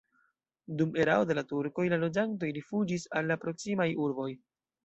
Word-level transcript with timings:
Dum 0.79 0.95
erao 1.03 1.27
de 1.31 1.35
la 1.39 1.43
turkoj 1.51 1.85
la 1.95 2.01
loĝantoj 2.05 2.51
rifuĝis 2.57 3.07
al 3.21 3.33
la 3.33 3.41
proksimaj 3.45 3.91
urboj. 4.09 4.31